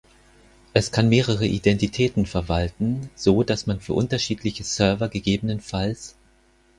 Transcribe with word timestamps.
Es 0.73 0.91
kann 0.91 1.09
mehrere 1.09 1.45
Identitäten 1.45 2.25
verwalten, 2.25 3.11
so 3.13 3.43
dass 3.43 3.67
man 3.67 3.79
für 3.79 3.93
unterschiedliche 3.93 4.63
Server 4.63 5.09
ggf. 5.09 6.15